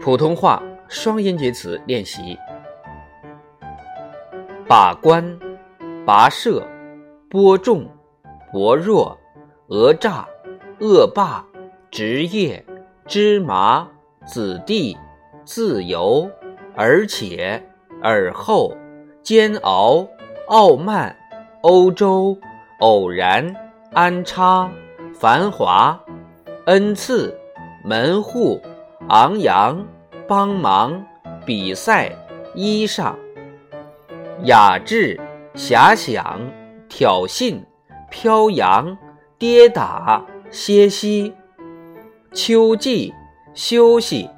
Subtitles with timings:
[0.00, 2.38] 普通话双音节词练习：
[4.66, 5.38] 把关、
[6.06, 6.66] 跋涉、
[7.28, 7.86] 播种、
[8.52, 9.18] 薄弱、
[9.66, 10.26] 讹诈、
[10.80, 11.44] 恶霸、
[11.90, 12.64] 职业、
[13.06, 13.88] 芝麻、
[14.24, 14.96] 子弟、
[15.44, 16.30] 自由、
[16.74, 17.62] 而且、
[18.00, 18.74] 而后、
[19.22, 20.06] 煎熬、
[20.46, 21.14] 傲慢、
[21.62, 22.38] 欧洲、
[22.80, 23.54] 偶然、
[23.92, 24.70] 安插、
[25.12, 26.00] 繁华、
[26.66, 27.36] 恩赐、
[27.84, 28.60] 门户。
[29.08, 29.86] 昂扬，
[30.26, 31.02] 帮忙，
[31.46, 32.12] 比赛，
[32.54, 33.14] 衣裳，
[34.44, 35.18] 雅致，
[35.54, 36.38] 遐想，
[36.90, 37.58] 挑衅，
[38.10, 38.98] 飘扬，
[39.38, 41.32] 跌打，歇息，
[42.34, 43.14] 秋季，
[43.54, 44.28] 休息，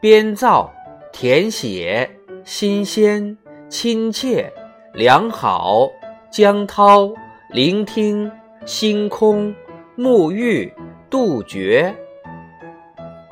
[0.00, 0.72] 编造，
[1.12, 2.08] 填写，
[2.44, 3.36] 新鲜，
[3.68, 4.50] 亲切，
[4.94, 5.90] 良好，
[6.30, 7.12] 江涛，
[7.50, 8.32] 聆听，
[8.64, 9.54] 星空，
[9.98, 10.72] 沐浴，
[11.10, 11.94] 杜绝。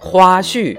[0.04, 0.76] 花絮、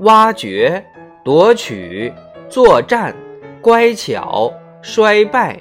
[0.00, 0.84] 挖掘、
[1.24, 2.12] 夺取、
[2.46, 3.16] 作战、
[3.62, 5.58] 乖巧、衰败、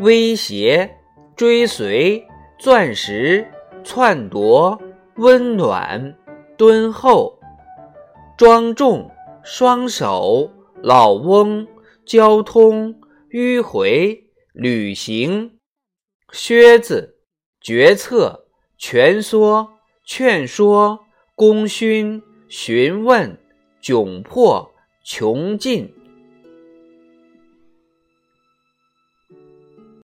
[0.00, 0.94] 威胁、
[1.34, 2.22] 追随、
[2.58, 3.50] 钻石、
[3.82, 4.78] 篡夺、
[5.16, 6.14] 温暖、
[6.58, 7.38] 敦厚、
[8.36, 9.10] 庄重、
[9.42, 10.50] 双手、
[10.82, 11.66] 老翁、
[12.04, 12.94] 交通、
[13.30, 14.22] 迂回、
[14.52, 15.58] 旅行、
[16.30, 17.16] 靴子、
[17.58, 18.44] 决策、
[18.76, 19.70] 蜷缩、
[20.04, 21.07] 劝说。
[21.38, 23.38] 功勋、询问、
[23.80, 24.72] 窘迫、
[25.04, 25.94] 穷尽。